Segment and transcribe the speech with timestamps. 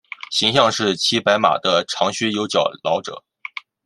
[0.31, 3.23] 形象是骑白马的长须有角老者。